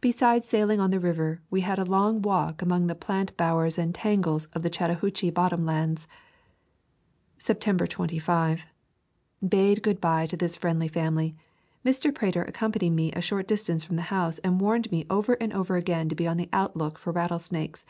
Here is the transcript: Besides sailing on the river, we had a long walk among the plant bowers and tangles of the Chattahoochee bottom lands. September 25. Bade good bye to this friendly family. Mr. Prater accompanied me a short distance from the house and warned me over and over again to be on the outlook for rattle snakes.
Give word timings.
Besides 0.00 0.48
sailing 0.48 0.80
on 0.80 0.90
the 0.90 0.98
river, 0.98 1.42
we 1.50 1.60
had 1.60 1.78
a 1.78 1.84
long 1.84 2.22
walk 2.22 2.62
among 2.62 2.86
the 2.86 2.94
plant 2.94 3.36
bowers 3.36 3.76
and 3.76 3.94
tangles 3.94 4.46
of 4.54 4.62
the 4.62 4.70
Chattahoochee 4.70 5.28
bottom 5.28 5.66
lands. 5.66 6.08
September 7.36 7.86
25. 7.86 8.64
Bade 9.46 9.82
good 9.82 10.00
bye 10.00 10.24
to 10.24 10.38
this 10.38 10.56
friendly 10.56 10.88
family. 10.88 11.36
Mr. 11.84 12.14
Prater 12.14 12.44
accompanied 12.44 12.88
me 12.94 13.12
a 13.12 13.20
short 13.20 13.46
distance 13.46 13.84
from 13.84 13.96
the 13.96 14.00
house 14.08 14.38
and 14.38 14.58
warned 14.58 14.90
me 14.90 15.04
over 15.10 15.34
and 15.34 15.52
over 15.52 15.76
again 15.76 16.08
to 16.08 16.14
be 16.14 16.26
on 16.26 16.38
the 16.38 16.48
outlook 16.50 16.96
for 16.98 17.12
rattle 17.12 17.38
snakes. 17.38 17.84